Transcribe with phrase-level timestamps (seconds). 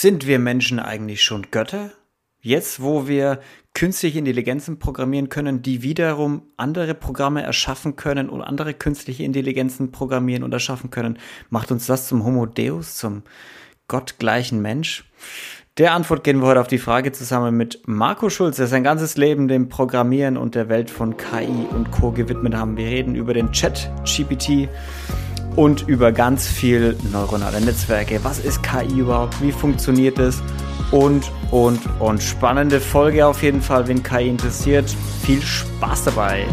[0.00, 1.90] Sind wir Menschen eigentlich schon Götter?
[2.40, 3.38] Jetzt, wo wir
[3.74, 10.42] künstliche Intelligenzen programmieren können, die wiederum andere Programme erschaffen können und andere künstliche Intelligenzen programmieren
[10.42, 11.18] und erschaffen können,
[11.50, 13.24] macht uns das zum Homo Deus, zum
[13.88, 15.04] gottgleichen Mensch?
[15.76, 19.18] Der Antwort gehen wir heute auf die Frage zusammen mit Marco Schulz, der sein ganzes
[19.18, 22.10] Leben dem Programmieren und der Welt von KI und Co.
[22.10, 22.78] gewidmet haben.
[22.78, 24.66] Wir reden über den Chat GPT
[25.56, 28.20] und über ganz viel neuronale Netzwerke.
[28.22, 29.40] Was ist KI überhaupt?
[29.42, 30.42] Wie funktioniert es?
[30.90, 34.94] Und, und, und spannende Folge auf jeden Fall, wenn KI interessiert.
[35.22, 36.46] Viel Spaß dabei!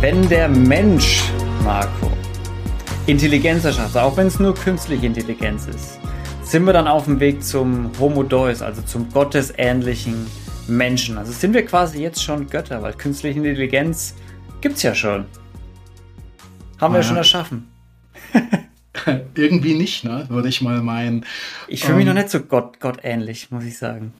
[0.00, 1.22] Wenn der Mensch,
[1.62, 2.10] Marco,
[3.06, 5.98] Intelligenz erschafft, auch wenn es nur künstliche Intelligenz ist,
[6.42, 10.26] sind wir dann auf dem Weg zum Homo Deus, also zum gottesähnlichen
[10.68, 11.18] Menschen.
[11.18, 14.14] Also sind wir quasi jetzt schon Götter, weil künstliche Intelligenz
[14.60, 15.26] gibt es ja schon.
[16.78, 17.06] Haben wir ja.
[17.06, 17.68] schon erschaffen.
[19.34, 20.26] Irgendwie nicht, ne?
[20.28, 21.24] Würde ich mal meinen.
[21.68, 24.12] Ich fühle mich ähm, noch nicht so Gott, gottähnlich, muss ich sagen.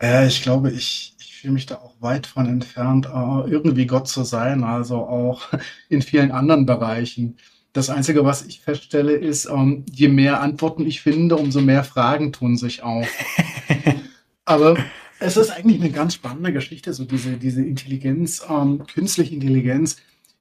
[0.00, 4.08] Äh, ich glaube, ich, ich fühle mich da auch weit von entfernt, äh, irgendwie Gott
[4.08, 5.42] zu sein, also auch
[5.88, 7.36] in vielen anderen Bereichen.
[7.72, 12.32] Das Einzige, was ich feststelle, ist, ähm, je mehr Antworten ich finde, umso mehr Fragen
[12.32, 13.06] tun sich auf.
[14.44, 14.76] Aber
[15.20, 19.96] es ist eigentlich eine ganz spannende Geschichte, so diese, diese Intelligenz, ähm, künstliche Intelligenz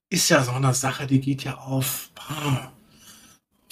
[0.09, 2.71] ist ja so eine Sache, die geht ja auf ah,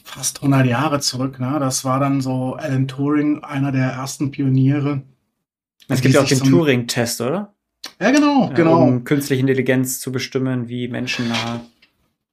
[0.04, 1.40] fast 100 Jahre zurück.
[1.40, 1.58] Ne?
[1.60, 5.02] Das war dann so Alan Turing, einer der ersten Pioniere.
[5.88, 7.54] Es gibt ja auch den so Turing-Test, oder?
[8.00, 8.84] Ja, genau, genau.
[8.84, 11.62] Um künstliche Intelligenz zu bestimmen, wie menschennah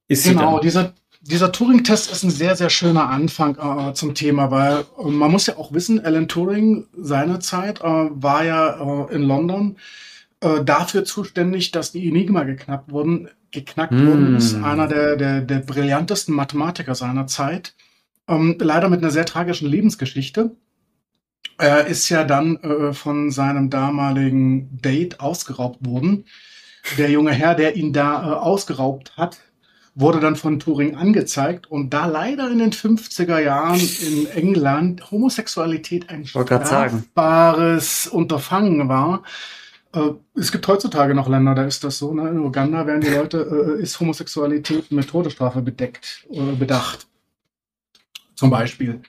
[0.08, 4.14] ist genau, sie Genau, dieser, dieser Turing-Test ist ein sehr, sehr schöner Anfang äh, zum
[4.14, 9.14] Thema, weil äh, man muss ja auch wissen, Alan Turing seinerzeit äh, war ja äh,
[9.14, 9.76] in London
[10.40, 13.28] äh, dafür zuständig, dass die Enigma geknackt wurden.
[13.52, 14.06] Geknackt mm.
[14.06, 17.74] wurden, ist einer der, der, der brillantesten Mathematiker seiner Zeit.
[18.26, 20.56] Ähm, leider mit einer sehr tragischen Lebensgeschichte.
[21.58, 26.24] Er ist ja dann äh, von seinem damaligen Date ausgeraubt worden.
[26.98, 29.38] Der junge Herr, der ihn da ausgeraubt hat,
[29.94, 36.08] wurde dann von Turing angezeigt und da leider in den 50er Jahren in England Homosexualität
[36.08, 39.22] ein strafbares Unterfangen war,
[39.94, 42.14] äh, es gibt heutzutage noch Länder, da ist das so.
[42.14, 42.28] Ne?
[42.30, 47.06] In Uganda werden die Leute, äh, ist Homosexualität mit Todesstrafe bedeckt oder bedacht.
[48.34, 49.02] Zum Beispiel.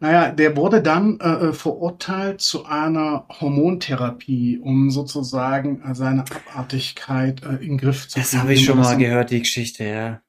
[0.00, 7.42] Naja, der wurde dann äh, äh, verurteilt zu einer Hormontherapie, um sozusagen äh, seine Abartigkeit
[7.42, 8.26] äh, in den Griff zu bringen.
[8.30, 10.20] Das habe ich schon mal gehört, die Geschichte, ja.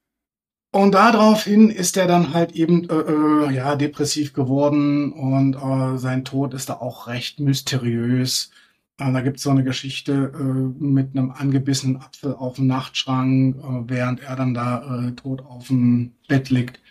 [0.72, 6.26] Und daraufhin ist er dann halt eben äh, äh, ja depressiv geworden und äh, sein
[6.26, 8.52] Tod ist da auch recht mysteriös.
[8.98, 13.56] Äh, da gibt es so eine Geschichte äh, mit einem angebissenen Apfel auf dem Nachtschrank,
[13.56, 16.82] äh, während er dann da tot auf dem Bett liegt.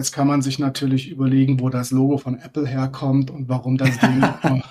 [0.00, 3.98] Jetzt kann man sich natürlich überlegen, wo das Logo von Apple herkommt und warum das
[3.98, 4.22] Ding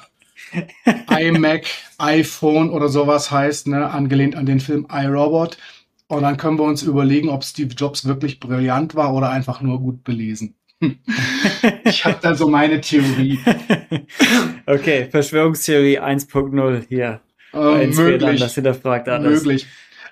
[1.20, 1.68] iMac,
[2.00, 5.60] iPhone oder sowas heißt, ne, angelehnt an den Film iRobot.
[6.08, 9.80] Und dann können wir uns überlegen, ob Steve Jobs wirklich brillant war oder einfach nur
[9.80, 10.56] gut belesen.
[11.84, 13.38] ich habe da so meine Theorie.
[14.66, 17.22] okay, Verschwörungstheorie 1.0 hier.
[17.54, 18.40] Äh, möglich.
[18.40, 19.44] Das hinterfragt alles.
[19.44, 19.68] Möglich.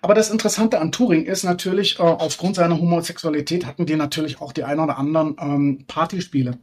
[0.07, 4.53] Aber das Interessante an Turing ist natürlich, äh, aufgrund seiner Homosexualität hatten die natürlich auch
[4.53, 6.57] die ein oder anderen ähm, Partyspiele.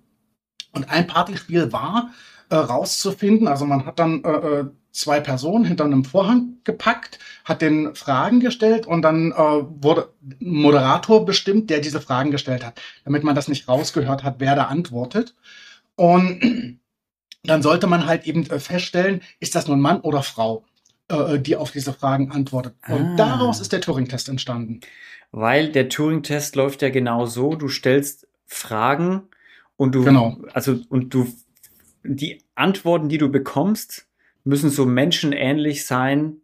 [0.73, 2.09] Und ein Partyspiel war
[2.49, 7.61] äh, rauszufinden, also man hat dann äh, äh zwei Personen hinter einem Vorhang gepackt, hat
[7.61, 12.81] den Fragen gestellt und dann äh, wurde ein Moderator bestimmt, der diese Fragen gestellt hat,
[13.05, 15.35] damit man das nicht rausgehört hat, wer da antwortet.
[15.97, 16.79] Und
[17.43, 20.65] dann sollte man halt eben äh, feststellen, ist das nun Mann oder Frau?
[21.09, 22.75] Äh, die auf diese Fragen antwortet.
[22.89, 23.15] Und ah.
[23.17, 24.81] daraus ist der Turing-Test entstanden.
[25.33, 29.25] Weil der Turing-Test läuft ja genau so, du stellst Fragen
[29.77, 30.39] und du, genau.
[30.55, 31.27] also, und du,
[32.05, 34.07] die Antworten, die du bekommst,
[34.45, 36.39] müssen so menschenähnlich sein,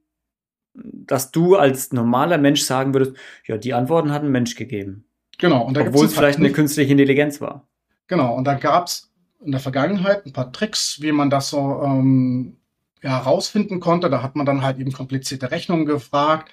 [0.75, 3.15] dass du als normaler Mensch sagen würdest,
[3.47, 5.05] ja, die Antworten hat ein Mensch gegeben.
[5.39, 5.65] Genau.
[5.65, 7.67] Und da Obwohl es vielleicht eine künstliche Intelligenz war.
[8.09, 8.35] Genau.
[8.35, 9.11] Und da gab es
[9.43, 12.60] in der Vergangenheit ein paar Tricks, wie man das so ähm,
[13.03, 14.11] ja, rausfinden konnte.
[14.11, 16.51] Da hat man dann halt eben komplizierte Rechnungen gefragt,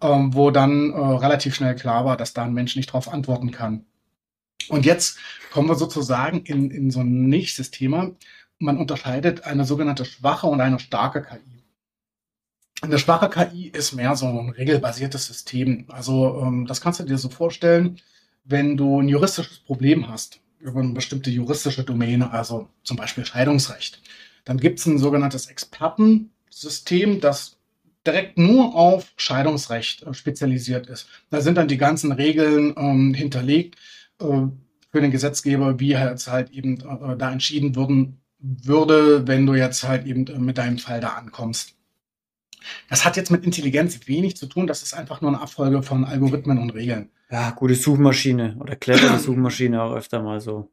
[0.00, 3.50] ähm, wo dann äh, relativ schnell klar war, dass da ein Mensch nicht darauf antworten
[3.50, 3.84] kann.
[4.68, 5.18] Und jetzt
[5.50, 8.10] kommen wir sozusagen in, in so ein nächstes Thema.
[8.58, 11.62] Man unterscheidet eine sogenannte schwache und eine starke KI.
[12.80, 15.86] Eine schwache KI ist mehr so ein regelbasiertes System.
[15.88, 18.00] Also ähm, das kannst du dir so vorstellen,
[18.44, 24.00] wenn du ein juristisches Problem hast über eine bestimmte juristische Domäne, also zum Beispiel Scheidungsrecht
[24.48, 27.58] Dann gibt es ein sogenanntes Expertensystem, das
[28.06, 31.06] direkt nur auf Scheidungsrecht äh, spezialisiert ist.
[31.28, 33.76] Da sind dann die ganzen Regeln ähm, hinterlegt
[34.20, 34.24] äh,
[34.90, 39.86] für den Gesetzgeber, wie jetzt halt eben äh, da entschieden würden, würde, wenn du jetzt
[39.86, 41.74] halt eben äh, mit deinem Fall da ankommst.
[42.88, 46.06] Das hat jetzt mit Intelligenz wenig zu tun, das ist einfach nur eine Abfolge von
[46.06, 47.10] Algorithmen und Regeln.
[47.30, 50.70] Ja, gute Suchmaschine oder clevere Suchmaschine auch öfter mal so.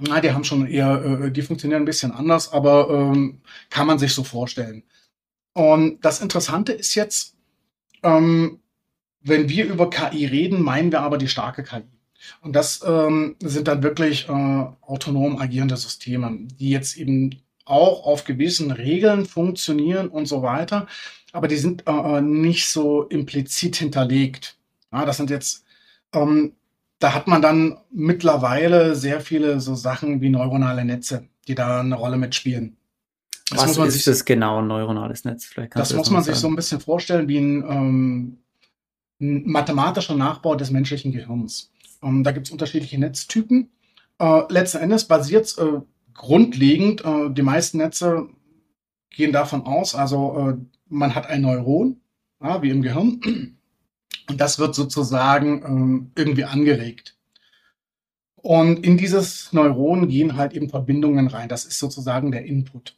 [0.00, 3.98] Na, die haben schon eher, äh, die funktionieren ein bisschen anders, aber ähm, kann man
[3.98, 4.82] sich so vorstellen.
[5.52, 7.36] Und das Interessante ist jetzt,
[8.02, 8.60] ähm,
[9.20, 11.82] wenn wir über KI reden, meinen wir aber die starke KI.
[12.40, 18.24] Und das ähm, sind dann wirklich äh, autonom agierende Systeme, die jetzt eben auch auf
[18.24, 20.86] gewissen Regeln funktionieren und so weiter,
[21.32, 24.58] aber die sind äh, äh nicht so implizit hinterlegt.
[24.92, 25.64] Ja, das sind jetzt,
[26.12, 26.54] ähm,
[27.00, 31.96] da hat man dann mittlerweile sehr viele so Sachen wie neuronale Netze, die da eine
[31.96, 32.76] Rolle mitspielen.
[33.50, 35.46] Das Was ist sich, das genau, ein neuronales Netz?
[35.46, 36.34] Vielleicht das, das muss man sagen.
[36.34, 38.38] sich so ein bisschen vorstellen wie ein, ähm,
[39.20, 41.72] ein mathematischer Nachbau des menschlichen Gehirns.
[42.02, 43.70] Ähm, da gibt es unterschiedliche Netztypen.
[44.20, 45.80] Äh, letzten Endes basiert äh,
[46.14, 48.28] grundlegend, äh, die meisten Netze
[49.08, 50.56] gehen davon aus, also äh,
[50.88, 52.00] man hat ein Neuron,
[52.40, 53.58] ja, wie im Gehirn,
[54.28, 57.16] und das wird sozusagen ähm, irgendwie angeregt.
[58.36, 61.48] Und in dieses Neuron gehen halt eben Verbindungen rein.
[61.48, 62.96] Das ist sozusagen der Input.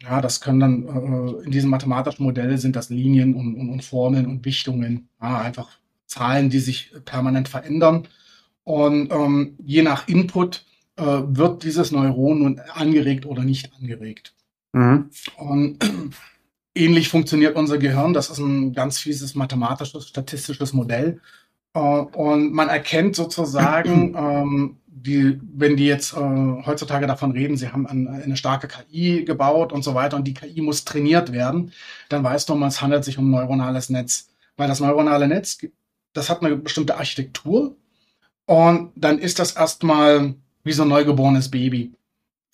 [0.00, 3.84] Ja, das können dann, äh, in diesem mathematischen Modell sind das Linien und, und, und
[3.84, 5.08] Formeln und Wichtungen.
[5.20, 8.08] Ja, einfach Zahlen, die sich permanent verändern.
[8.64, 10.64] Und ähm, je nach Input
[10.96, 14.34] äh, wird dieses Neuron nun angeregt oder nicht angeregt.
[14.72, 15.10] Mhm.
[15.36, 15.78] Und
[16.74, 18.12] ähnlich funktioniert unser Gehirn.
[18.12, 21.20] Das ist ein ganz fieses mathematisches, statistisches Modell.
[21.74, 26.16] Äh, und man erkennt sozusagen, ähm, die, wenn die jetzt äh,
[26.66, 30.34] heutzutage davon reden, sie haben eine, eine starke KI gebaut und so weiter und die
[30.34, 31.72] KI muss trainiert werden,
[32.08, 34.28] dann weißt du, es handelt sich um ein neuronales Netz.
[34.56, 35.58] Weil das neuronale Netz,
[36.12, 37.74] das hat eine bestimmte Architektur
[38.46, 41.92] und dann ist das erstmal wie so ein neugeborenes Baby.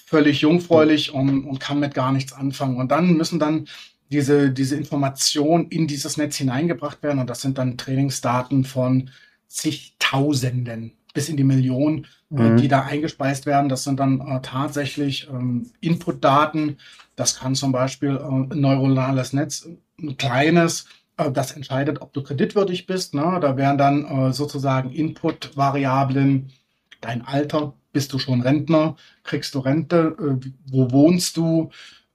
[0.06, 2.76] Völlig jungfräulich und, und kann mit gar nichts anfangen.
[2.78, 3.66] Und dann müssen dann
[4.10, 7.18] diese, diese Informationen in dieses Netz hineingebracht werden.
[7.18, 9.10] Und das sind dann Trainingsdaten von
[9.48, 12.56] zigtausenden bis in die Millionen, äh, mhm.
[12.58, 13.68] die da eingespeist werden.
[13.68, 16.78] Das sind dann äh, tatsächlich ähm, Inputdaten.
[17.16, 19.68] Das kann zum Beispiel äh, ein neuronales Netz,
[20.00, 23.14] ein kleines, äh, das entscheidet, ob du kreditwürdig bist.
[23.14, 23.38] Ne?
[23.40, 26.52] Da wären dann äh, sozusagen Input-Variablen,
[27.00, 31.70] dein Alter, bist du schon Rentner, kriegst du Rente, äh, wo wohnst du,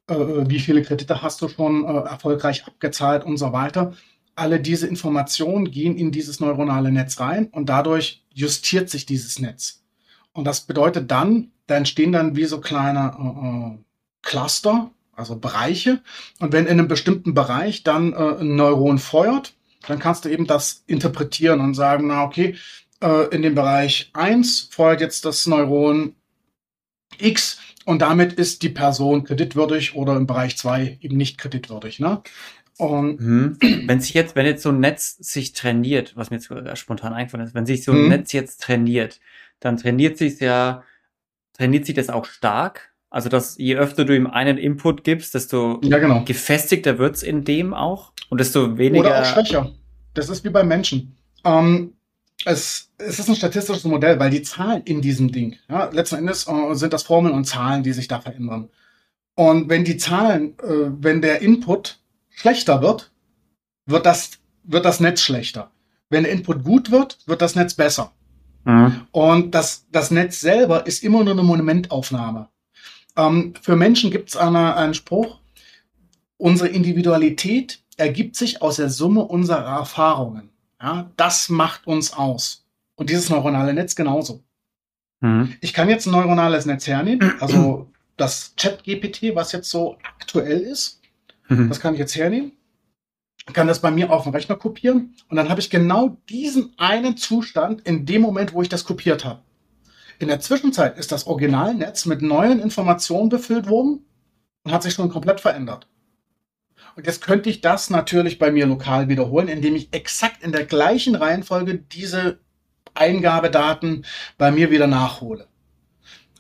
[0.08, 0.16] äh,
[0.50, 3.94] wie viele Kredite hast du schon äh, erfolgreich abgezahlt und so weiter.
[4.36, 9.84] Alle diese Informationen gehen in dieses neuronale Netz rein und dadurch justiert sich dieses Netz.
[10.34, 13.78] Und das bedeutet dann, da entstehen dann wie so kleine äh, äh
[14.26, 16.02] Cluster, also Bereiche.
[16.40, 19.54] Und wenn in einem bestimmten Bereich dann äh, ein Neuron feuert,
[19.86, 22.56] dann kannst du eben das interpretieren und sagen, na okay,
[23.32, 26.16] in dem Bereich 1 feuert jetzt das Neuron
[27.18, 32.00] X und damit ist die Person kreditwürdig oder im Bereich 2 eben nicht kreditwürdig.
[32.00, 32.22] Ne?
[32.78, 33.58] Und mhm.
[33.86, 37.46] wenn sich jetzt, wenn jetzt so ein Netz sich trainiert, was mir jetzt spontan eingefallen
[37.46, 38.10] ist, wenn sich so ein mhm.
[38.10, 39.20] Netz jetzt trainiert,
[39.60, 40.84] dann trainiert sich ja,
[41.54, 45.80] trainiert sich das auch stark also, dass je öfter du ihm einen Input gibst, desto
[45.84, 46.24] ja, genau.
[46.26, 49.06] gefestigter wird's in dem auch und desto weniger.
[49.06, 49.72] Oder auch schwächer.
[50.16, 51.16] Das ist wie beim Menschen.
[51.46, 51.94] Ähm,
[52.46, 56.48] es, es ist ein statistisches Modell, weil die Zahlen in diesem Ding, ja, letzten Endes
[56.48, 58.70] äh, sind das Formeln und Zahlen, die sich da verändern.
[59.36, 63.12] Und wenn die Zahlen, äh, wenn der Input schlechter wird,
[63.86, 64.32] wird das,
[64.64, 65.72] wird das Netz schlechter.
[66.10, 68.12] Wenn der Input gut wird, wird das Netz besser.
[68.66, 69.02] Mhm.
[69.12, 72.50] Und das, das Netz selber ist immer nur eine Momentaufnahme.
[73.16, 75.40] Ähm, für Menschen gibt es eine, einen Spruch,
[76.38, 80.50] unsere Individualität ergibt sich aus der Summe unserer Erfahrungen.
[80.84, 82.66] Ja, das macht uns aus.
[82.96, 84.44] Und dieses neuronale Netz genauso.
[85.22, 85.56] Mhm.
[85.62, 91.02] Ich kann jetzt ein neuronales Netz hernehmen, also das Chat-GPT, was jetzt so aktuell ist,
[91.48, 91.70] mhm.
[91.70, 92.52] das kann ich jetzt hernehmen,
[93.54, 97.16] kann das bei mir auf den Rechner kopieren und dann habe ich genau diesen einen
[97.16, 99.42] Zustand in dem Moment, wo ich das kopiert habe.
[100.20, 104.06] In der Zwischenzeit ist das Originalnetz mit neuen Informationen befüllt worden
[104.64, 105.88] und hat sich schon komplett verändert.
[106.96, 110.66] Und jetzt könnte ich das natürlich bei mir lokal wiederholen, indem ich exakt in der
[110.66, 112.40] gleichen Reihenfolge diese
[112.94, 114.06] Eingabedaten
[114.38, 115.48] bei mir wieder nachhole.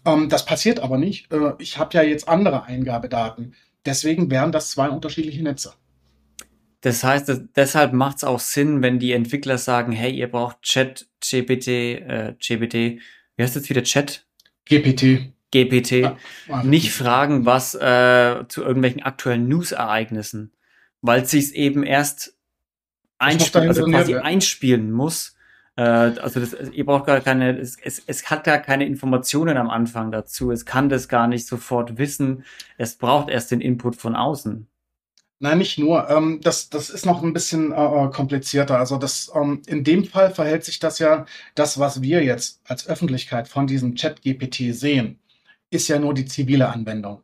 [0.06, 1.32] Ähm, das passiert aber nicht.
[1.32, 3.56] Äh, ich habe ja jetzt andere Eingabedaten.
[3.86, 5.74] Deswegen wären das zwei unterschiedliche Netze.
[6.82, 10.62] Das heißt, das, deshalb macht es auch Sinn, wenn die Entwickler sagen, hey, ihr braucht
[10.62, 13.00] Chat, GPT, äh, GPT
[13.36, 14.26] wie heißt jetzt wieder Chat?
[14.66, 15.34] GPT.
[15.54, 16.18] GPT ja,
[16.64, 20.52] nicht fragen, was äh, zu irgendwelchen aktuellen News-Ereignissen,
[21.02, 22.36] weil es sich eben erst
[23.20, 25.36] einspielen, also quasi einspielen muss.
[25.76, 29.70] Äh, also das, ihr braucht gar keine, es, es, es hat gar keine Informationen am
[29.70, 30.52] Anfang dazu.
[30.52, 32.44] Es kann das gar nicht sofort wissen.
[32.78, 34.68] Es braucht erst den Input von außen.
[35.44, 36.10] Nein, nicht nur.
[36.10, 38.78] Ähm, das, das ist noch ein bisschen äh, äh, komplizierter.
[38.80, 42.88] Also das, ähm, in dem Fall verhält sich das ja, das, was wir jetzt als
[42.88, 45.20] Öffentlichkeit von diesem Chat-GPT sehen,
[45.74, 47.22] ist ja nur die zivile Anwendung.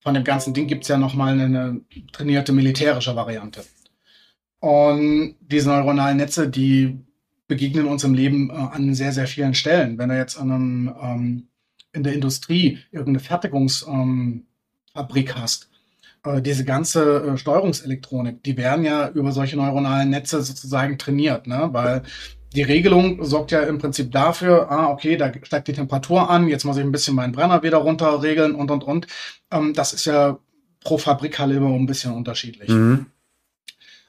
[0.00, 1.80] Von dem ganzen Ding gibt es ja nochmal eine,
[2.12, 3.64] trainierte militärische Variante.
[4.60, 6.98] Und diese neuronalen Netze, die
[7.48, 9.98] begegnen uns im Leben äh, an sehr, sehr vielen Stellen.
[9.98, 11.48] Wenn du jetzt an einem, ähm,
[11.92, 15.70] in der Industrie irgendeine Fertigungsfabrik ähm, hast,
[16.24, 21.68] äh, diese ganze äh, Steuerungselektronik, die werden ja über solche neuronalen Netze sozusagen trainiert, ne?
[21.72, 22.02] weil
[22.56, 26.64] die Regelung sorgt ja im Prinzip dafür, ah, okay, da steigt die Temperatur an, jetzt
[26.64, 29.06] muss ich ein bisschen meinen Brenner wieder runter regeln und, und, und.
[29.50, 30.38] Ähm, das ist ja
[30.80, 32.70] pro Fabrikkaliber ein bisschen unterschiedlich.
[32.70, 33.06] Mhm.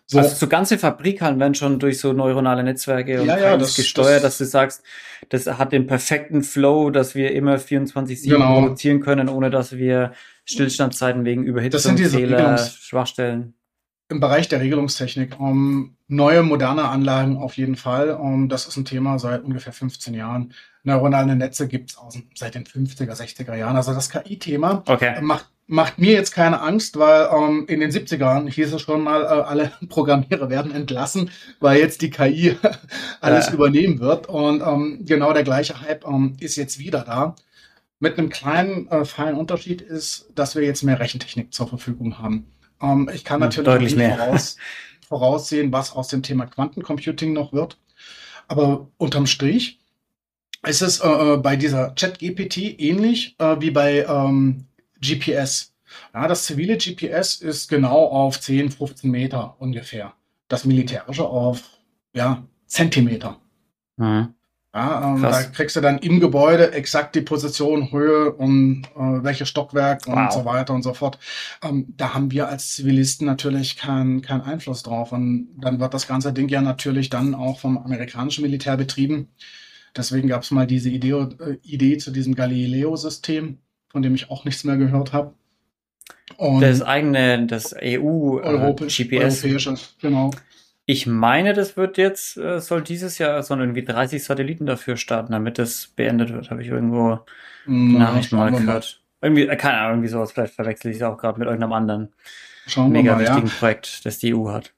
[0.06, 0.20] So.
[0.20, 4.24] Also so ganze Fabrikhallen werden schon durch so neuronale Netzwerke und ja, ja, das, gesteuert,
[4.24, 4.84] das, dass du sagst,
[5.27, 8.62] das hat den perfekten Flow, dass wir immer 24-7 genau.
[8.62, 10.13] produzieren können, ohne dass wir
[10.46, 13.56] Stillstandszeiten wegen Überhitzung, Fehler, Schwachstellen.
[14.08, 18.18] Im Bereich der Regelungstechnik, um, neue moderne Anlagen auf jeden Fall.
[18.48, 20.54] Das ist ein Thema seit ungefähr 15 Jahren.
[20.84, 21.98] Neuronale Netze gibt es
[22.36, 23.76] seit den 50er, 60er Jahren.
[23.76, 25.20] Also das KI-Thema okay.
[25.22, 29.24] macht macht mir jetzt keine Angst, weil ähm, in den 70ern hieß es schon mal,
[29.24, 32.58] äh, alle Programmierer werden entlassen, weil jetzt die KI
[33.22, 33.54] alles ja.
[33.54, 34.28] übernehmen wird.
[34.28, 37.36] Und ähm, genau der gleiche Hype ähm, ist jetzt wieder da.
[38.00, 42.46] Mit einem kleinen, äh, feinen Unterschied ist, dass wir jetzt mehr Rechentechnik zur Verfügung haben.
[42.82, 44.18] Ähm, ich kann natürlich Deutlich mehr.
[44.18, 44.58] Voraus,
[45.08, 47.78] voraussehen, was aus dem Thema Quantencomputing noch wird.
[48.48, 49.80] Aber unterm Strich
[50.66, 54.66] ist es äh, äh bei dieser Chat-GPT ähnlich äh, wie bei ähm,
[55.00, 55.74] GPS.
[56.14, 60.14] Ja, das zivile GPS ist genau auf 10, 15 Meter ungefähr.
[60.50, 61.64] Das militärische auf
[62.14, 63.40] ja, Zentimeter.
[63.98, 64.34] Mhm.
[64.77, 69.50] Ja, ähm, da kriegst du dann im Gebäude exakt die Position, Höhe und äh, welches
[69.50, 70.15] Stockwerk wow.
[70.15, 71.19] und so weiter und so fort.
[71.63, 75.12] Ähm, da haben wir als Zivilisten natürlich keinen kein Einfluss drauf.
[75.12, 79.29] Und dann wird das ganze Ding ja natürlich dann auch vom amerikanischen Militär betrieben.
[79.96, 83.57] Deswegen gab es mal diese Idee, äh, Idee zu diesem Galileo-System
[83.98, 85.34] von dem ich auch nichts mehr gehört habe.
[86.38, 88.43] Und das eigene, das EU äh.
[88.43, 89.07] Europäische,
[90.00, 90.31] genau.
[90.89, 95.34] Ich meine, das wird jetzt, äh, soll dieses Jahr, sollen irgendwie 30 Satelliten dafür starten,
[95.34, 96.50] damit das beendet wird.
[96.50, 97.20] Habe ich irgendwo
[97.65, 99.01] Na, Nachrichten mal gehört.
[99.22, 100.32] Irgendwie, äh, keine Ahnung, irgendwie sowas.
[100.32, 102.13] Vielleicht verwechsel ich es auch gerade mit irgendeinem anderen
[102.67, 103.53] schauen mega mal, wichtigen ja.
[103.60, 104.72] Projekt, das die EU hat.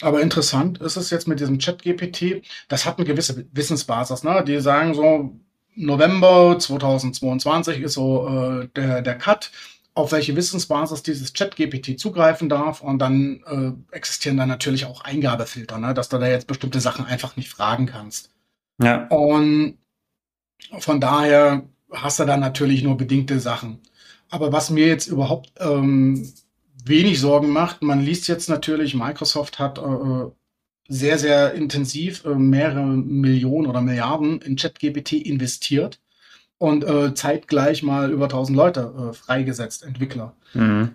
[0.00, 4.24] Aber interessant ist es jetzt mit diesem Chat-GPT, das hat eine gewisse Wissensbasis.
[4.24, 4.42] Ne?
[4.44, 5.38] Die sagen so,
[5.76, 9.52] November 2022 ist so äh, der, der Cut,
[9.94, 12.80] auf welche Wissensbasis dieses Chat-GPT zugreifen darf.
[12.80, 15.94] Und dann äh, existieren dann natürlich auch Eingabefilter, ne?
[15.94, 18.30] dass du da jetzt bestimmte Sachen einfach nicht fragen kannst.
[18.82, 19.06] Ja.
[19.06, 19.78] Und
[20.78, 23.80] von daher hast du dann natürlich nur bedingte Sachen.
[24.30, 26.32] Aber was mir jetzt überhaupt ähm,
[26.84, 30.30] wenig Sorgen macht, man liest jetzt natürlich, Microsoft hat äh,
[30.88, 36.00] sehr, sehr intensiv äh, mehrere Millionen oder Milliarden in ChatGPT investiert
[36.58, 40.34] und äh, zeitgleich mal über 1000 Leute äh, freigesetzt, Entwickler.
[40.54, 40.90] Mhm.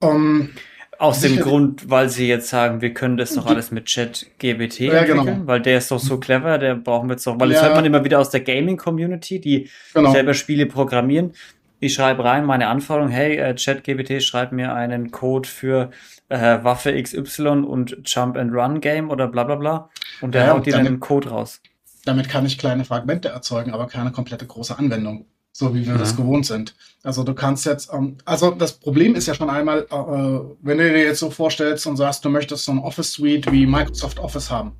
[0.00, 0.50] Um,
[0.98, 4.92] Aus dem Grund, weil sie jetzt sagen, wir können das doch alles mit ChatGPT ja,
[4.94, 5.46] entwickeln, genau.
[5.46, 7.54] weil der ist doch so clever, der brauchen wir jetzt doch, weil ja.
[7.54, 10.12] das hört man immer wieder aus der Gaming-Community, die genau.
[10.12, 11.32] selber Spiele programmieren.
[11.80, 15.90] Ich schreibe rein meine Anforderung, hey, äh, ChatGPT, schreib mir einen Code für
[16.28, 19.90] äh, Waffe XY und Jump and Run Game oder bla bla bla.
[20.20, 21.60] Und der ja, haut dir dann einen Code raus.
[22.04, 25.26] Damit kann ich kleine Fragmente erzeugen, aber keine komplette große Anwendung.
[25.54, 25.98] So wie wir ja.
[25.98, 26.74] das gewohnt sind.
[27.02, 30.78] Also du kannst jetzt, ähm, also das Problem ist ja schon einmal, äh, äh, wenn
[30.78, 34.18] du dir jetzt so vorstellst und sagst, du möchtest so ein Office Suite wie Microsoft
[34.18, 34.72] Office haben.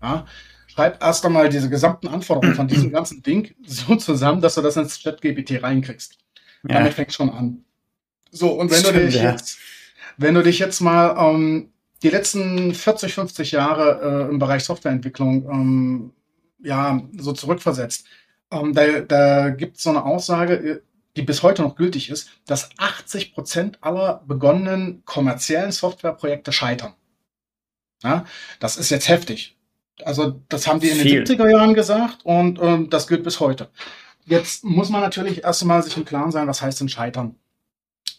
[0.00, 0.24] Ja?
[0.68, 4.76] Schreib erst einmal diese gesamten Anforderungen von diesem ganzen Ding so zusammen, dass du das
[4.76, 6.16] ins ChatGPT reinkriegst.
[6.68, 6.76] Ja.
[6.76, 7.64] Damit fängt schon an.
[8.30, 9.32] So, und wenn Stimmt, du dich ja.
[9.32, 9.58] jetzt,
[10.16, 11.72] wenn du dich jetzt mal ähm,
[12.04, 16.12] die letzten 40, 50 Jahre äh, im Bereich Softwareentwicklung ähm,
[16.62, 18.06] ja so zurückversetzt,
[18.50, 20.80] ähm, da, da gibt es so eine Aussage, äh,
[21.16, 26.94] die bis heute noch gültig ist, dass 80 Prozent aller begonnenen kommerziellen Softwareprojekte scheitern.
[28.02, 28.24] Ja,
[28.60, 29.56] das ist jetzt heftig.
[30.04, 31.24] Also das haben die in Viel.
[31.24, 33.68] den 70er Jahren gesagt und ähm, das gilt bis heute.
[34.24, 37.36] Jetzt muss man natürlich erst einmal sich im Klaren sein, was heißt denn Scheitern?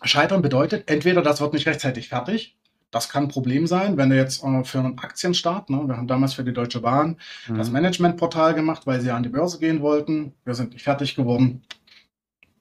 [0.03, 2.57] Scheitern bedeutet, entweder das wird nicht rechtzeitig fertig,
[2.91, 6.07] das kann ein Problem sein, wenn du jetzt äh, für einen Aktienstart, ne, wir haben
[6.07, 7.17] damals für die Deutsche Bahn
[7.47, 7.57] mhm.
[7.57, 10.33] das Managementportal gemacht, weil sie an die Börse gehen wollten.
[10.45, 11.63] Wir sind nicht fertig geworden.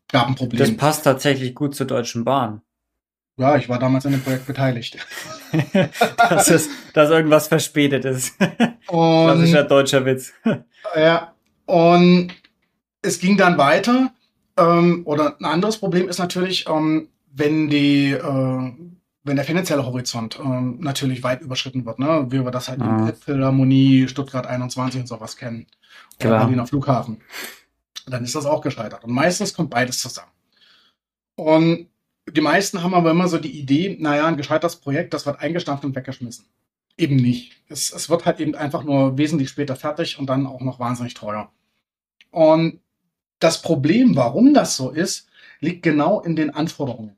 [0.09, 0.59] gab ein Problem.
[0.59, 2.63] Das passt tatsächlich gut zur Deutschen Bahn.
[3.37, 4.99] Ja, ich war damals an dem Projekt beteiligt.
[6.17, 8.37] dass, es, dass irgendwas verspätet ist.
[8.87, 10.33] Klassischer deutscher Witz.
[10.95, 11.35] ja,
[11.67, 12.29] und
[13.03, 14.13] es ging dann weiter.
[14.57, 18.73] Ähm, oder ein anderes Problem ist natürlich, ähm, wenn die, äh,
[19.23, 22.27] wenn der finanzielle Horizont ähm, natürlich weit überschritten wird, ne?
[22.31, 23.09] wie wir das halt ah.
[23.09, 25.67] in Philharmonie, Stuttgart 21 und sowas kennen.
[26.21, 27.21] Oder Berliner Flughafen.
[28.07, 29.05] Dann ist das auch gescheitert.
[29.05, 30.31] Und meistens kommt beides zusammen.
[31.35, 31.89] Und
[32.31, 35.85] die meisten haben aber immer so die Idee, naja, ein gescheitertes Projekt, das wird eingestampft
[35.85, 36.47] und weggeschmissen.
[36.97, 37.57] Eben nicht.
[37.69, 41.15] Es, es wird halt eben einfach nur wesentlich später fertig und dann auch noch wahnsinnig
[41.15, 41.50] teuer.
[42.31, 42.81] Und
[43.39, 45.29] das Problem, warum das so ist,
[45.61, 47.17] liegt genau in den Anforderungen.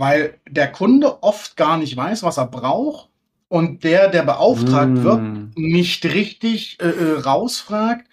[0.00, 3.10] Weil der Kunde oft gar nicht weiß, was er braucht
[3.48, 5.04] und der, der beauftragt mm.
[5.04, 8.08] wird, nicht richtig äh, äh rausfragt,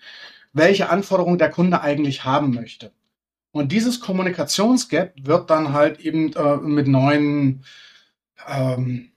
[0.51, 2.91] welche Anforderungen der Kunde eigentlich haben möchte.
[3.51, 7.63] Und dieses Kommunikationsgap wird dann halt eben äh, mit neuen
[8.49, 9.11] ähm,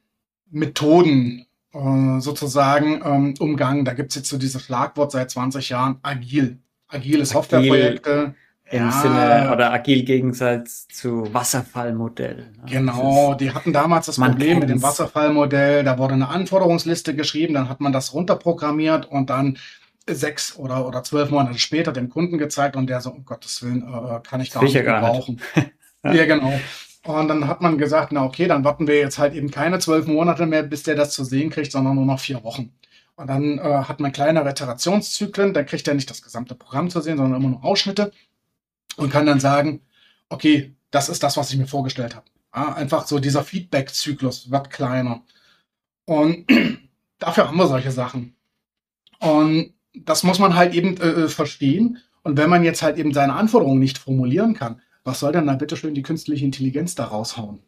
[0.48, 3.84] Methoden äh, sozusagen ähm, umgangen.
[3.84, 6.58] Da gibt es jetzt so dieses Schlagwort seit 20 Jahren, agil.
[6.86, 8.36] Agile Softwareprojekte.
[8.70, 12.36] Im ja, Sinne oder agil Gegensatz zu Wasserfallmodell.
[12.36, 12.62] Ne?
[12.66, 15.82] Genau, die hatten damals das Problem mit dem Wasserfallmodell.
[15.82, 19.58] Da wurde eine Anforderungsliste geschrieben, dann hat man das runterprogrammiert und dann
[20.08, 23.82] sechs oder, oder zwölf Monate später dem Kunden gezeigt und der so, um Gottes Willen,
[23.82, 25.40] äh, äh kann ich gar nicht gebrauchen.
[26.04, 26.12] ja.
[26.12, 26.52] ja, genau.
[27.04, 30.06] Und dann hat man gesagt, na okay, dann warten wir jetzt halt eben keine zwölf
[30.06, 32.72] Monate mehr, bis der das zu sehen kriegt, sondern nur noch vier Wochen.
[33.16, 37.00] Und dann äh, hat man kleinere Iterationszyklen, dann kriegt er nicht das gesamte Programm zu
[37.00, 38.12] sehen, sondern immer nur Ausschnitte
[39.00, 39.80] und kann dann sagen,
[40.28, 42.26] okay, das ist das, was ich mir vorgestellt habe.
[42.54, 45.22] Ja, einfach so dieser Feedback-Zyklus wird kleiner.
[46.04, 46.46] Und
[47.18, 48.36] dafür haben wir solche Sachen.
[49.18, 51.98] Und das muss man halt eben äh, äh, verstehen.
[52.22, 55.54] Und wenn man jetzt halt eben seine Anforderungen nicht formulieren kann, was soll denn da
[55.54, 57.60] bitte schön die künstliche Intelligenz da raushauen?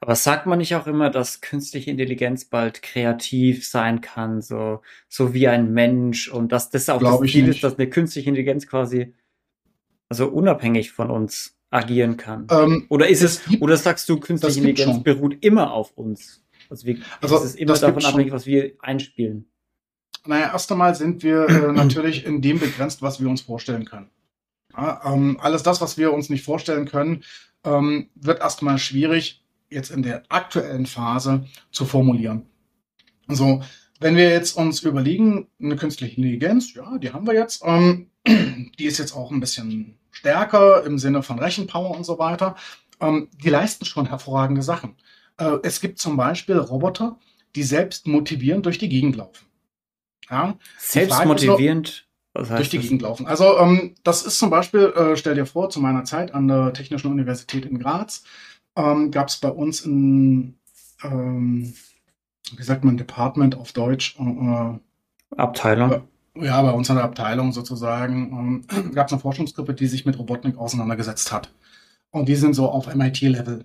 [0.00, 5.32] Aber sagt man nicht auch immer, dass künstliche Intelligenz bald kreativ sein kann, so, so
[5.32, 8.66] wie ein Mensch und dass das auch Glaub das Ziel ist, dass eine künstliche Intelligenz
[8.66, 9.14] quasi
[10.14, 12.46] also unabhängig von uns agieren kann?
[12.50, 16.44] Ähm, oder ist es, gibt, oder sagst du, künstliche Intelligenz beruht immer auf uns?
[16.70, 19.46] Also, wir, also es ist immer davon abhängig, was wir einspielen.
[20.24, 24.08] Naja, erst einmal sind wir äh, natürlich in dem begrenzt, was wir uns vorstellen können.
[24.76, 27.24] Ja, ähm, alles das, was wir uns nicht vorstellen können,
[27.64, 32.46] ähm, wird erstmal schwierig, jetzt in der aktuellen Phase zu formulieren.
[33.26, 33.62] Also,
[33.98, 38.84] wenn wir jetzt uns überlegen, eine künstliche Intelligenz, ja, die haben wir jetzt, ähm, die
[38.84, 42.56] ist jetzt auch ein bisschen stärker im Sinne von Rechenpower und so weiter.
[43.00, 44.96] Ähm, die leisten schon hervorragende Sachen.
[45.38, 47.18] Äh, es gibt zum Beispiel Roboter,
[47.54, 49.46] die selbst motivierend durch die Gegend laufen.
[50.30, 52.86] Ja, Selbstmotivierend durch die das?
[52.86, 53.26] Gegend laufen.
[53.26, 56.72] Also ähm, das ist zum Beispiel, äh, stell dir vor, zu meiner Zeit an der
[56.72, 58.24] Technischen Universität in Graz
[58.76, 60.58] ähm, gab es bei uns ein,
[61.02, 61.74] ähm,
[62.56, 64.16] wie sagt man, Department auf Deutsch.
[64.18, 64.78] Äh,
[65.36, 66.08] Abteilung.
[66.36, 70.18] Ja, bei uns in der Abteilung sozusagen ähm, gab es eine Forschungsgruppe, die sich mit
[70.18, 71.52] Robotik auseinandergesetzt hat.
[72.10, 73.64] Und die sind so auf MIT-Level.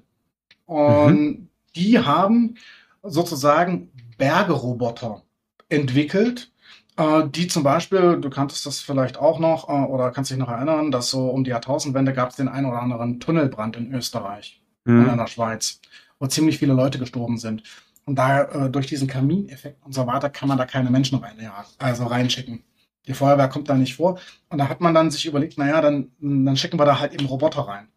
[0.66, 1.48] Und mhm.
[1.76, 2.56] die haben
[3.04, 5.24] sozusagen Bergeroboter
[5.70, 6.52] entwickelt,
[6.98, 10.50] äh, die zum Beispiel, du kanntest das vielleicht auch noch äh, oder kannst dich noch
[10.50, 14.62] erinnern, dass so um die Jahrtausendwende gab es den einen oder anderen Tunnelbrand in Österreich
[14.84, 15.04] mhm.
[15.04, 15.80] und in der Schweiz,
[16.20, 17.64] wo ziemlich viele Leute gestorben sind.
[18.10, 21.36] Und da äh, durch diesen Kamineffekt und so weiter kann man da keine Menschen rein,
[21.39, 22.63] ja, also reinschicken.
[23.06, 24.19] Die Feuerwehr kommt da nicht vor.
[24.50, 27.28] Und da hat man dann sich überlegt, naja, dann, dann schicken wir da halt eben
[27.28, 27.88] Roboter rein.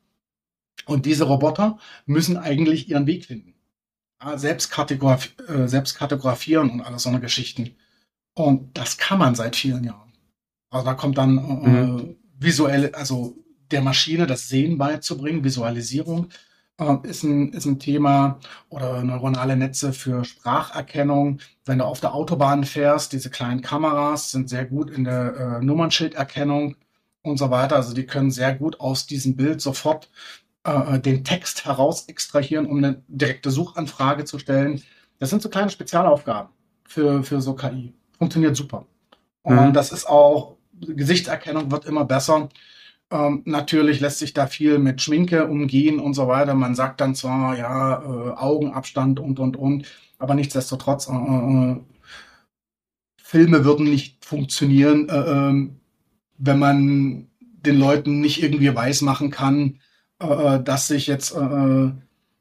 [0.85, 3.55] Und diese Roboter müssen eigentlich ihren Weg finden
[4.35, 7.75] selbst, kategorif äh, selbst kartografieren und alles so eine Geschichten.
[8.35, 10.13] Und das kann man seit vielen Jahren.
[10.69, 12.17] Also da kommt dann äh, mhm.
[12.39, 13.35] visuelle, also
[13.71, 16.29] der Maschine das Sehen beizubringen, Visualisierung
[17.03, 21.39] ist, ein, ist ein Thema oder neuronale Netze für Spracherkennung.
[21.65, 25.65] Wenn du auf der Autobahn fährst, diese kleinen Kameras sind sehr gut in der äh,
[25.65, 26.77] Nummernschilderkennung
[27.23, 27.77] und so weiter.
[27.77, 30.11] Also die können sehr gut aus diesem Bild sofort
[30.65, 34.83] äh, den Text heraus extrahieren, um eine direkte Suchanfrage zu stellen.
[35.19, 36.51] Das sind so kleine Spezialaufgaben
[36.85, 37.95] für, für so KI.
[38.19, 38.87] Funktioniert super.
[39.43, 39.73] Und mhm.
[39.73, 42.49] das ist auch, Gesichtserkennung wird immer besser.
[43.13, 46.55] Ähm, natürlich lässt sich da viel mit Schminke umgehen und so weiter.
[46.55, 49.85] Man sagt dann zwar, ja, äh, Augenabstand und, und, und,
[50.19, 51.77] aber nichtsdestotrotz, äh, äh,
[53.23, 55.81] Filme würden nicht funktionieren, äh, ähm,
[56.39, 59.79] wenn man den Leuten nicht irgendwie weiß machen kann,
[60.19, 61.37] äh, dass sich jetzt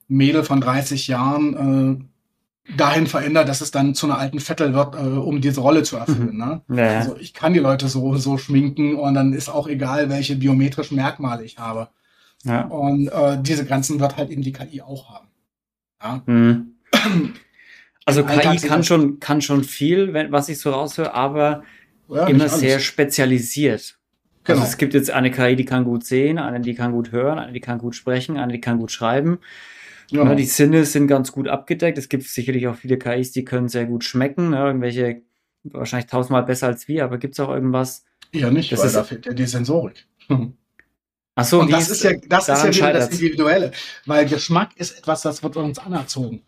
[0.07, 2.09] Mädel von 30 Jahren
[2.77, 5.97] dahin verändert, dass es dann zu einer alten Vettel wird, äh, um diese Rolle zu
[5.97, 6.37] erfüllen.
[6.37, 6.61] Ne?
[6.69, 6.99] Ja.
[6.99, 10.95] Also ich kann die Leute so, so schminken und dann ist auch egal, welche biometrischen
[10.95, 11.89] Merkmale ich habe.
[12.43, 12.65] Ja.
[12.65, 15.27] Und äh, diese Grenzen wird halt eben die KI auch haben.
[16.01, 16.23] Ja.
[16.25, 16.75] Mhm.
[18.03, 21.63] Also KI kann schon, kann schon viel, wenn, was ich so raushöre, aber
[22.09, 23.79] ja, immer sehr spezialisiert.
[23.79, 23.95] Also
[24.43, 24.59] genau.
[24.59, 27.37] Also es gibt jetzt eine KI, die kann gut sehen, eine, die kann gut hören,
[27.37, 29.37] eine, die kann gut sprechen, eine, die kann gut schreiben.
[30.11, 30.23] Ja.
[30.25, 31.97] ja die Sinne sind ganz gut abgedeckt.
[31.97, 34.51] Es gibt sicherlich auch viele KIs, die können sehr gut schmecken.
[34.51, 34.57] Ne?
[34.57, 35.21] Irgendwelche
[35.63, 38.05] wahrscheinlich tausendmal besser als wir, aber gibt es auch irgendwas?
[38.33, 40.07] Ja, nicht, das weil ist, da fehlt ja die Sensorik.
[41.35, 43.71] Ach so, und das ist, ist ja, das ist ja wieder das Individuelle,
[44.05, 46.41] weil Geschmack ist etwas, das wird uns anerzogen.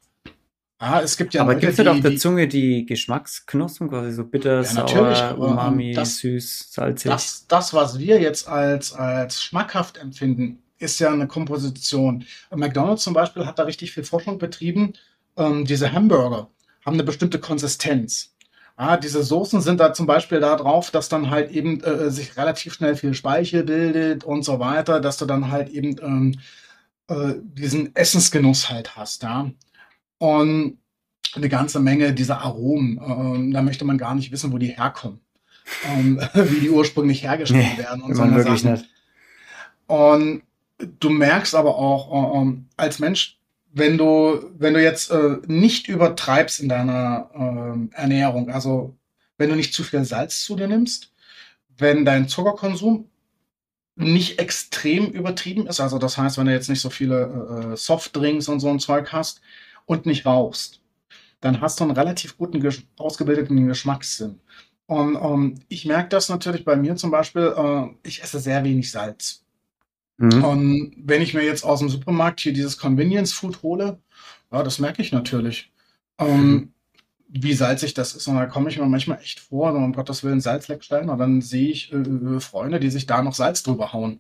[0.82, 4.58] Ja, es gibt ja aber gibt es auf der Zunge die Geschmacksknospen, quasi so bitter,
[4.58, 7.10] ja, sauer, umami, das, süß, salzig?
[7.10, 12.26] Das, das, was wir jetzt als, als schmackhaft empfinden, ist ja eine Komposition.
[12.52, 14.94] McDonald's zum Beispiel hat da richtig viel Forschung betrieben.
[15.38, 16.50] Ähm, diese Hamburger
[16.86, 18.36] haben eine bestimmte Konsistenz.
[18.76, 22.38] Ah, diese Soßen sind da zum Beispiel da drauf, dass dann halt eben äh, sich
[22.38, 26.40] relativ schnell viel Speichel bildet und so weiter, dass du dann halt eben ähm,
[27.08, 29.52] äh, diesen Essensgenuss halt hast, ja.
[30.18, 30.80] Und
[31.36, 35.20] eine ganze Menge dieser Aromen, ähm, da möchte man gar nicht wissen, wo die herkommen,
[35.86, 38.72] ähm, wie die ursprünglich hergestellt nee, werden und so Sachen.
[38.72, 38.86] Nicht.
[39.88, 40.44] Und
[40.78, 43.40] du merkst aber auch, ähm, als Mensch,
[43.72, 48.96] wenn du, wenn du jetzt äh, nicht übertreibst in deiner äh, Ernährung, also
[49.38, 51.12] wenn du nicht zu viel Salz zu dir nimmst,
[51.78, 53.10] wenn dein Zuckerkonsum
[53.96, 58.48] nicht extrem übertrieben ist, also das heißt, wenn du jetzt nicht so viele äh, Softdrinks
[58.48, 59.42] und so ein Zeug hast
[59.86, 60.82] und nicht rauchst,
[61.42, 64.40] dann hast du einen relativ guten ges ausgebildeten Geschmackssinn.
[64.86, 68.92] Und ähm, ich merke das natürlich bei mir zum Beispiel, äh, ich esse sehr wenig
[68.92, 69.43] Salz.
[70.18, 70.44] Mhm.
[70.44, 74.00] Und wenn ich mir jetzt aus dem Supermarkt hier dieses Convenience Food hole,
[74.52, 75.72] ja, das merke ich natürlich.
[76.20, 76.74] Ähm, mhm.
[77.28, 78.28] Wie salzig das ist.
[78.28, 81.10] Und da komme ich mir manchmal echt vor, um Gottes Willen Salzleckstein.
[81.10, 84.20] Und dann sehe ich äh, äh, Freunde, die sich da noch Salz drüber hauen.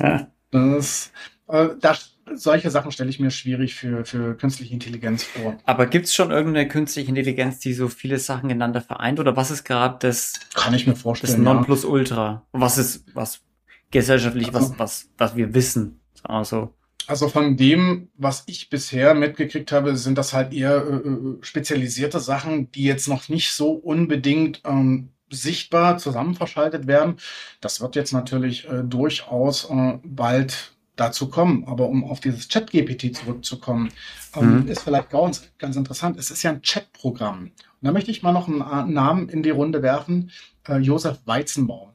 [0.00, 0.28] Ja.
[0.50, 1.12] Das,
[1.46, 5.56] äh, das, solche Sachen stelle ich mir schwierig für, für künstliche Intelligenz vor.
[5.66, 9.20] Aber gibt es schon irgendeine künstliche Intelligenz, die so viele Sachen miteinander vereint?
[9.20, 10.40] Oder was ist gerade das?
[10.54, 11.32] Kann ich mir vorstellen.
[11.32, 12.26] Das Nonplusultra.
[12.26, 12.46] Ja.
[12.52, 13.42] Was ist, was
[13.90, 16.00] gesellschaftlich, also, was, was, was wir wissen.
[16.22, 16.74] Also.
[17.06, 22.20] Also von dem, was ich bisher mitgekriegt habe, sind das halt eher äh, äh, spezialisierte
[22.20, 27.16] Sachen, die jetzt noch nicht so unbedingt ähm, sichtbar zusammen verschaltet werden.
[27.60, 31.64] Das wird jetzt natürlich äh, durchaus äh, bald dazu kommen.
[31.66, 33.90] Aber um auf dieses Chat-GPT zurückzukommen,
[34.36, 34.68] ähm, mhm.
[34.68, 36.18] ist vielleicht ganz, ganz interessant.
[36.18, 37.44] Es ist ja ein Chat-Programm.
[37.44, 40.30] Und da möchte ich mal noch einen Namen in die Runde werfen.
[40.68, 41.90] Äh, Josef Weizenbaum.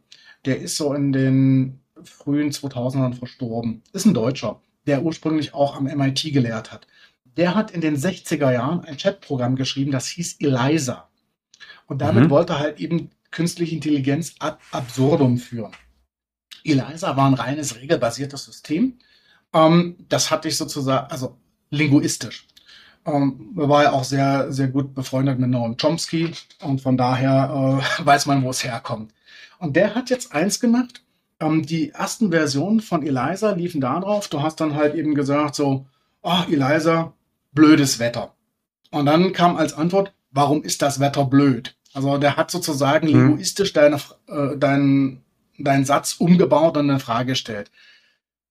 [0.45, 3.81] Der ist so in den frühen 2000ern verstorben.
[3.93, 6.88] Ist ein Deutscher, der ursprünglich auch am MIT gelehrt hat.
[7.38, 11.08] Der hat in den 60er Jahren ein Chatprogramm geschrieben, das hieß ELISA.
[11.88, 12.29] Und damit mhm.
[12.29, 15.71] wollte er halt eben künstliche Intelligenz ad absurdum führen.
[16.63, 18.97] ELISA war ein reines regelbasiertes System.
[19.53, 21.38] Ähm, das hatte ich sozusagen, also
[21.69, 22.47] linguistisch.
[23.05, 26.31] Ähm, war ja auch sehr, sehr gut befreundet mit Noam Chomsky
[26.62, 29.13] und von daher äh, weiß man, wo es herkommt.
[29.60, 31.01] Und der hat jetzt eins gemacht,
[31.39, 34.27] ähm, die ersten Versionen von Eliza liefen da drauf.
[34.27, 35.85] Du hast dann halt eben gesagt so,
[36.21, 37.13] oh, Eliza,
[37.51, 38.33] blödes Wetter.
[38.91, 41.75] Und dann kam als Antwort, warum ist das Wetter blöd?
[41.93, 43.13] Also der hat sozusagen hm.
[43.13, 45.23] linguistisch deine, äh, deinen,
[45.57, 47.71] deinen Satz umgebaut und eine Frage gestellt.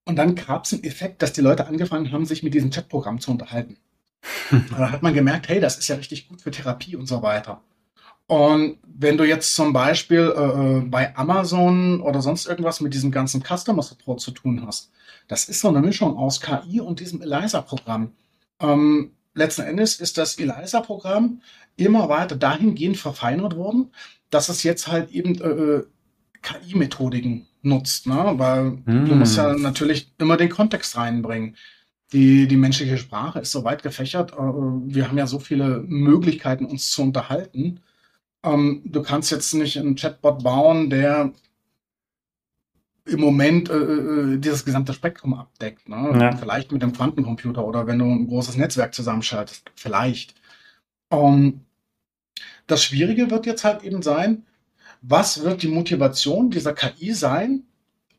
[0.04, 3.20] Und dann gab es einen Effekt, dass die Leute angefangen haben, sich mit diesem Chatprogramm
[3.20, 3.78] zu unterhalten.
[4.70, 7.62] da hat man gemerkt, hey, das ist ja richtig gut für Therapie und so weiter.
[8.26, 13.10] Und wenn du jetzt zum Beispiel äh, äh, bei Amazon oder sonst irgendwas mit diesem
[13.10, 14.90] ganzen Customer Support zu tun hast,
[15.28, 18.12] das ist so eine Mischung aus KI und diesem ELISA-Programm.
[18.60, 21.40] Ähm, letzten Endes ist das ELISA-Programm
[21.76, 23.90] immer weiter dahingehend verfeinert worden,
[24.30, 25.84] dass es jetzt halt eben äh, äh
[26.42, 28.34] KI-Methodiken nutzt, ne?
[28.36, 29.06] weil mm.
[29.06, 29.62] du musst ja hm.
[29.62, 31.56] natürlich immer den Kontext reinbringen.
[32.12, 34.32] Die, die menschliche Sprache ist so weit gefächert.
[34.32, 37.80] Äh, wir haben ja so viele Möglichkeiten, uns zu unterhalten.
[38.44, 41.32] Ähm, du kannst jetzt nicht einen Chatbot bauen, der
[43.06, 45.88] im Moment äh, äh, dieses gesamte Spektrum abdeckt.
[45.88, 46.16] Ne?
[46.18, 46.36] Ja.
[46.36, 49.70] Vielleicht mit dem Quantencomputer oder wenn du ein großes Netzwerk zusammenschaltest.
[49.74, 50.34] Vielleicht.
[51.10, 51.60] Ähm,
[52.66, 54.44] das Schwierige wird jetzt halt eben sein,
[55.02, 57.64] was wird die Motivation dieser KI sein,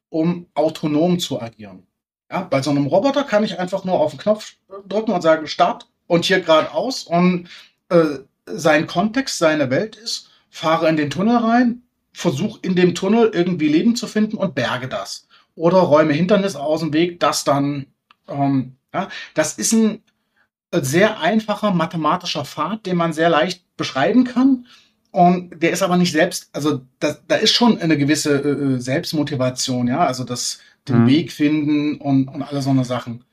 [0.09, 1.83] um autonom zu agieren?
[2.31, 4.55] Ja, bei so einem Roboter kann ich einfach nur auf den Knopf
[4.87, 7.49] drücken und sagen, Start und hier geradeaus und
[7.89, 11.81] äh, sein Kontext, seine Welt ist, fahre in den Tunnel rein,
[12.13, 15.27] versuche in dem Tunnel irgendwie Leben zu finden und berge das.
[15.55, 17.87] Oder räume Hindernisse aus dem Weg, das dann,
[18.27, 20.01] ähm, ja, das ist ein
[20.71, 24.65] sehr einfacher mathematischer Pfad, den man sehr leicht beschreiben kann.
[25.11, 28.79] Und der ist aber nicht selbst, also da, da ist schon eine gewisse äh, äh
[28.79, 30.05] Selbstmotivation, ja.
[30.05, 31.07] Also das, den mhm.
[31.07, 33.23] Weg finden und, und alle so eine Sachen.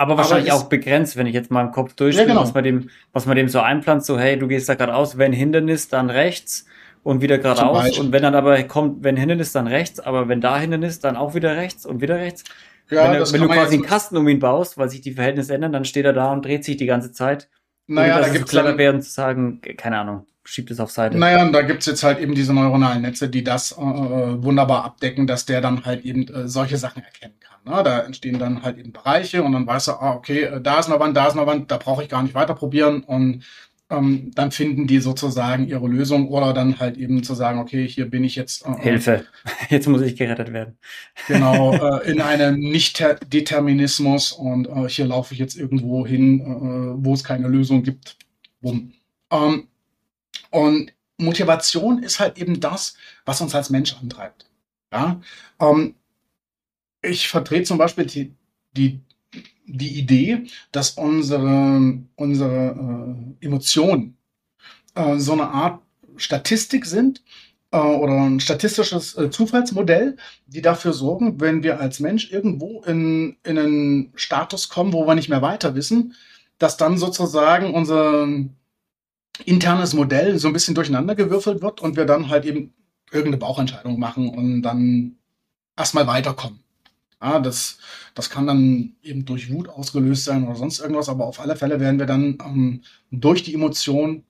[0.00, 2.42] Aber wahrscheinlich Aber auch begrenzt, wenn ich jetzt mal im Kopf durchspiele, ja, genau.
[2.42, 5.30] was man dem, was man dem so einplant, so hey, du gehst da geradeaus, wenn
[5.30, 6.64] Hindernis, dann rechts
[7.02, 7.98] und wieder geradeaus.
[7.98, 11.34] Und wenn dann aber kommt, wenn Hindernis, dann rechts, aber wenn da Hindernis, dann auch
[11.34, 12.44] wieder rechts und wieder rechts.
[12.88, 15.72] Ja, wenn, wenn du quasi einen Kasten um ihn baust, weil sich die Verhältnisse ändern,
[15.72, 17.50] dann steht er da und dreht sich die ganze Zeit.
[17.90, 21.18] Naja, da gibt es clever wäre, zu sagen, keine Ahnung, schiebt es auf Seite.
[21.18, 24.84] Naja, und da gibt's jetzt halt eben diese neuronalen Netze, die das äh, äh, wunderbar
[24.84, 27.74] abdecken, dass der dann halt eben äh, solche Sachen erkennen kann.
[27.76, 27.82] Ne?
[27.82, 30.88] Da entstehen dann halt eben Bereiche und dann weiß er, ah, okay, äh, da ist
[30.88, 33.44] eine Wand, da ist eine Wand, da brauche ich gar nicht weiter probieren und
[33.90, 38.08] ähm, dann finden die sozusagen ihre Lösung oder dann halt eben zu sagen, okay, hier
[38.08, 38.64] bin ich jetzt.
[38.64, 39.26] Äh, Hilfe,
[39.68, 40.78] jetzt muss ich gerettet werden.
[41.26, 47.14] Genau, äh, in einem Nicht-Determinismus und äh, hier laufe ich jetzt irgendwo hin, äh, wo
[47.14, 48.16] es keine Lösung gibt.
[48.60, 48.92] Bumm.
[49.30, 49.68] Ähm,
[50.50, 54.46] und Motivation ist halt eben das, was uns als Mensch antreibt.
[54.92, 55.20] Ja?
[55.60, 55.94] Ähm,
[57.02, 58.34] ich vertrete zum Beispiel die,
[58.76, 59.00] die,
[59.72, 64.16] die Idee, dass unsere, unsere äh, Emotionen
[64.94, 65.80] äh, so eine Art
[66.16, 67.22] Statistik sind
[67.72, 73.36] äh, oder ein statistisches äh, Zufallsmodell, die dafür sorgen, wenn wir als Mensch irgendwo in,
[73.44, 76.14] in einen Status kommen, wo wir nicht mehr weiter wissen,
[76.58, 78.28] dass dann sozusagen unser
[79.44, 82.74] internes Modell so ein bisschen durcheinander gewürfelt wird und wir dann halt eben
[83.10, 85.16] irgendeine Bauchentscheidung machen und dann
[85.76, 86.60] erstmal weiterkommen.
[87.22, 87.78] Ja, das,
[88.14, 91.78] das kann dann eben durch Wut ausgelöst sein oder sonst irgendwas, aber auf alle Fälle
[91.78, 94.24] werden wir dann ähm, durch die Emotion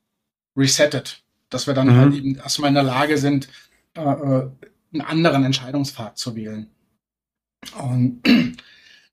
[0.57, 1.97] resettet, dass wir dann mhm.
[1.97, 3.49] halt eben erstmal in der Lage sind,
[3.95, 4.51] äh, äh
[4.93, 6.69] einen anderen Entscheidungspfad zu wählen.
[7.79, 8.23] Und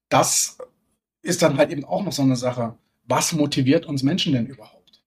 [0.10, 0.58] das
[1.22, 2.76] ist dann halt eben auch noch so eine Sache.
[3.04, 5.04] Was motiviert uns Menschen denn überhaupt?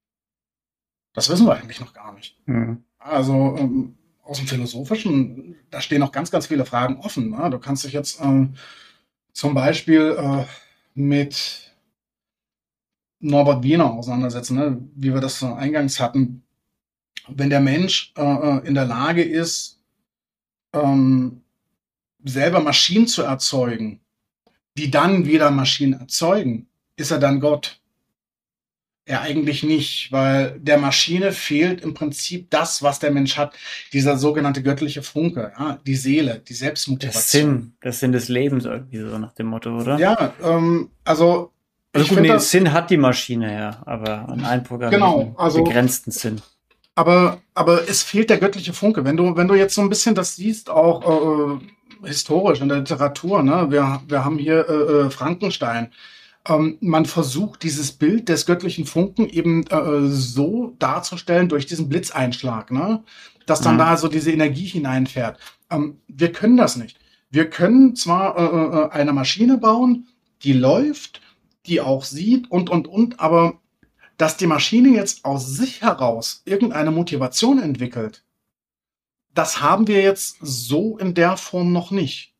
[1.13, 2.37] Das wissen wir eigentlich noch gar nicht.
[2.47, 2.85] Mhm.
[2.99, 3.99] Also ähm,
[4.31, 7.31] aus dem Philosophischen, da stehen noch ganz, ganz viele Fragen offen.
[7.31, 7.51] Ne?
[7.51, 8.55] Du kannst dich jetzt ähm,
[9.33, 10.45] zum Beispiel äh,
[10.95, 11.73] mit
[13.19, 14.79] Norbert Wiener auseinandersetzen, ne?
[14.95, 16.45] wie wir das äh, eingangs hatten.
[17.27, 19.81] Wenn der Mensch äh, äh, in der Lage ist,
[20.75, 21.43] ähm,
[22.23, 23.99] selber Maschinen zu erzeugen,
[24.79, 27.80] die dann wieder Maschinen erzeugen, ist er dann Gott?
[29.11, 33.55] Ja, eigentlich nicht, weil der Maschine fehlt im Prinzip das, was der Mensch hat,
[33.93, 37.17] dieser sogenannte göttliche Funke, ja, die Seele, die Selbstmotivation.
[37.17, 39.99] Das Sinn, das Sinn des Lebens irgendwie so nach dem Motto, oder?
[39.99, 41.51] Ja, ähm, also
[41.93, 45.65] also gut, nee, das, Sinn hat die Maschine ja, aber an einen Programm genau, also,
[45.65, 46.41] begrenzten Sinn.
[46.95, 49.05] Aber, aber es fehlt der göttliche Funke.
[49.05, 52.79] Wenn du, wenn du jetzt so ein bisschen das siehst, auch äh, historisch in der
[52.79, 55.91] Literatur, ne, wir, wir haben hier äh, äh Frankenstein
[56.49, 62.71] ähm, man versucht, dieses Bild des göttlichen Funken eben äh, so darzustellen durch diesen Blitzeinschlag,
[62.71, 63.03] ne?
[63.47, 63.81] dass dann mhm.
[63.81, 65.39] da so diese Energie hineinfährt.
[65.71, 66.99] Ähm, wir können das nicht.
[67.31, 70.09] Wir können zwar äh, äh, eine Maschine bauen,
[70.43, 71.21] die läuft,
[71.67, 73.61] die auch sieht und, und, und, aber
[74.17, 78.25] dass die Maschine jetzt aus sich heraus irgendeine Motivation entwickelt,
[79.35, 82.35] das haben wir jetzt so in der Form noch nicht.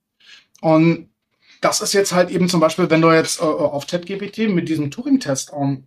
[0.61, 1.10] Und
[1.61, 4.91] das ist jetzt halt eben zum Beispiel, wenn du jetzt äh, auf ChatGPT mit diesem
[4.91, 5.85] Turing-Test ähm,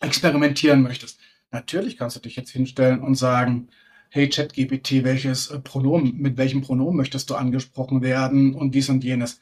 [0.00, 1.18] experimentieren möchtest.
[1.50, 3.68] Natürlich kannst du dich jetzt hinstellen und sagen,
[4.10, 9.04] hey ChatGPT, welches äh, Pronomen, mit welchem Pronomen möchtest du angesprochen werden und dies und
[9.04, 9.40] jenes.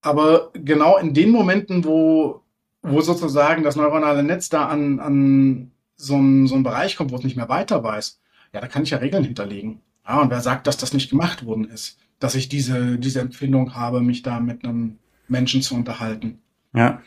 [0.00, 2.42] Aber genau in den Momenten, wo,
[2.82, 7.16] wo sozusagen das neuronale Netz da an, an so einen so einen Bereich kommt, wo
[7.16, 8.20] es nicht mehr weiter weiß,
[8.52, 9.80] ja, da kann ich ja Regeln hinterlegen.
[10.06, 11.98] Ja, und wer sagt, dass das nicht gemacht worden ist?
[12.24, 16.40] dass ich diese, diese Empfindung habe, mich da mit einem Menschen zu unterhalten.
[16.74, 17.02] Ja.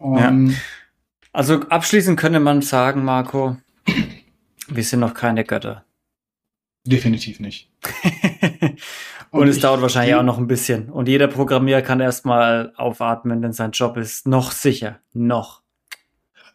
[0.00, 0.32] ja.
[1.32, 3.56] Also abschließend könnte man sagen, Marco,
[4.68, 5.84] wir sind noch keine Götter.
[6.86, 7.70] Definitiv nicht.
[9.30, 10.88] und, und, es dauert wahrscheinlich auch noch ein bisschen.
[10.88, 15.00] Und jeder Programmierer kann erstmal aufatmen, denn sein Job ist noch sicher.
[15.12, 15.62] Noch.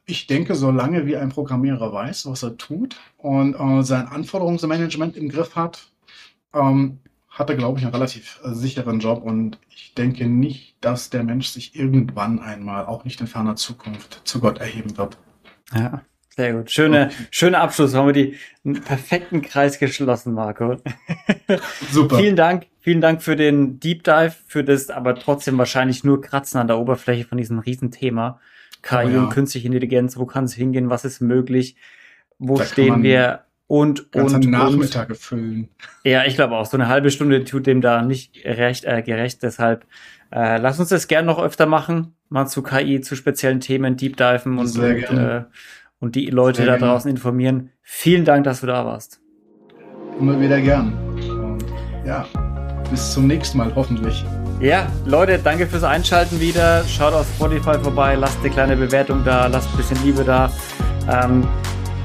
[0.06, 5.30] Ich denke, solange wie ein Programmierer weiß, was er tut und äh, sein Anforderungsmanagement im
[5.30, 5.88] Griff hat,
[6.54, 11.10] ähm, hat er, glaube ich, einen relativ äh, sicheren Job und ich denke nicht, dass
[11.10, 15.18] der Mensch sich irgendwann einmal, auch nicht in ferner Zukunft, zu Gott erheben wird.
[15.74, 16.02] Ja,
[16.36, 16.70] sehr gut.
[16.70, 17.28] Schöne, okay.
[17.32, 17.94] schöner Abschluss.
[17.94, 20.78] Haben wir die einen perfekten Kreis geschlossen, Marco.
[21.91, 22.18] Super.
[22.18, 22.68] vielen Dank.
[22.82, 26.78] Vielen Dank für den Deep Dive, für das aber trotzdem wahrscheinlich nur Kratzen an der
[26.78, 28.39] Oberfläche von diesem Riesenthema.
[28.86, 29.24] KI oh, ja.
[29.24, 30.17] und künstliche Intelligenz.
[30.17, 30.89] Wo kann es hingehen?
[30.89, 31.76] Was ist möglich?
[32.38, 33.45] Wo da stehen wir?
[33.67, 35.69] und Ganze und Nachmittage und, füllen.
[36.04, 36.65] Ja, ich glaube auch.
[36.65, 39.41] So eine halbe Stunde tut dem da nicht recht, äh, gerecht.
[39.43, 39.86] Deshalb
[40.32, 44.17] äh, lass uns das gern noch öfter machen, mal zu KI, zu speziellen Themen deep
[44.17, 45.43] diven und, und, äh,
[46.00, 46.91] und die Leute Sehr da gerne.
[46.91, 47.71] draußen informieren.
[47.82, 49.19] Vielen Dank, dass du da warst.
[50.19, 50.93] Immer wieder gern.
[51.30, 51.65] Und
[52.06, 52.28] ja,
[52.91, 54.24] bis zum nächsten Mal hoffentlich.
[54.60, 56.84] Ja, Leute, danke fürs Einschalten wieder.
[56.88, 60.50] Schaut auf Spotify vorbei, lasst eine kleine Bewertung da, lasst ein bisschen Liebe da.
[61.12, 61.46] Ähm,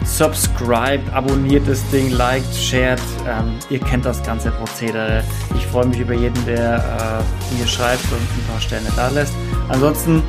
[0.04, 3.00] subscribe, abonniert das Ding, liked, shared.
[3.28, 5.22] Ähm, ihr kennt das ganze Prozedere.
[5.56, 9.34] Ich freue mich über jeden, der äh, mir schreibt und ein paar Sterne da lässt.
[9.68, 10.22] Ansonsten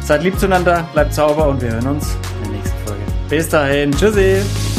[0.00, 3.02] seid lieb zueinander, bleibt sauber und wir hören uns in der nächsten Folge.
[3.28, 4.71] Bis dahin, tschüssi!